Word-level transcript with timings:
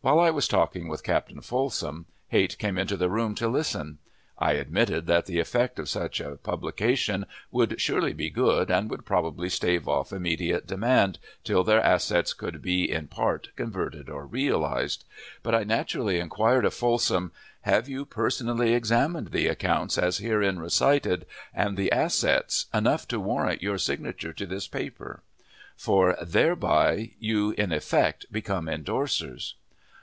While 0.00 0.20
I 0.20 0.30
was 0.30 0.46
talking 0.46 0.86
with 0.86 1.02
Captain 1.02 1.40
Folsom, 1.40 2.06
Height 2.30 2.56
came 2.56 2.78
into 2.78 2.96
the 2.96 3.10
room 3.10 3.34
to 3.34 3.48
listen. 3.48 3.98
I 4.38 4.52
admitted 4.52 5.06
that 5.08 5.26
the 5.26 5.40
effect 5.40 5.80
of 5.80 5.88
such 5.88 6.20
a 6.20 6.36
publication 6.36 7.26
would 7.50 7.80
surely 7.80 8.12
be 8.12 8.30
good, 8.30 8.70
and 8.70 8.88
would 8.90 9.04
probably 9.04 9.48
stave 9.48 9.88
off 9.88 10.12
immediate 10.12 10.68
demand 10.68 11.18
till 11.42 11.64
their 11.64 11.82
assets 11.82 12.32
could 12.32 12.62
be 12.62 12.88
in 12.88 13.08
part 13.08 13.48
converted 13.56 14.08
or 14.08 14.24
realized; 14.24 15.04
but 15.42 15.52
I 15.52 15.64
naturally 15.64 16.20
inquired 16.20 16.64
of 16.64 16.74
Folsom, 16.74 17.32
"Have 17.62 17.88
you 17.88 18.04
personally 18.04 18.74
examined 18.74 19.32
the 19.32 19.48
accounts, 19.48 19.98
as 19.98 20.18
herein 20.18 20.60
recited, 20.60 21.26
and 21.52 21.76
the 21.76 21.90
assets, 21.90 22.66
enough 22.72 23.08
to 23.08 23.18
warrant 23.18 23.62
your 23.64 23.78
signature 23.78 24.32
to 24.32 24.46
this 24.46 24.68
paper?" 24.68 25.24
for, 25.76 26.16
"thereby 26.22 27.10
you 27.18 27.50
in 27.58 27.72
effect 27.72 28.26
become 28.30 28.68
indorsers." 28.68 29.54